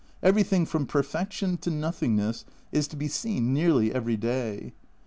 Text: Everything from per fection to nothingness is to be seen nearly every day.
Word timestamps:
Everything 0.23 0.65
from 0.65 0.87
per 0.87 1.03
fection 1.03 1.57
to 1.57 1.69
nothingness 1.69 2.43
is 2.71 2.87
to 2.87 2.95
be 2.95 3.07
seen 3.07 3.53
nearly 3.53 3.93
every 3.93 4.17
day. 4.17 4.73